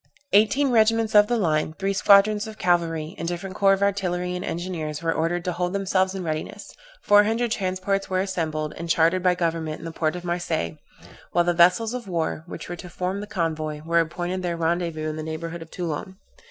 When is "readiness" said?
6.23-6.73